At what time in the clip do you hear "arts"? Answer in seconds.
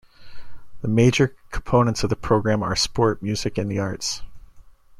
3.77-4.23